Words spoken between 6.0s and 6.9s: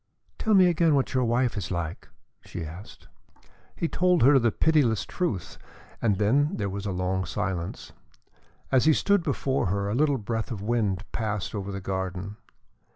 and then there was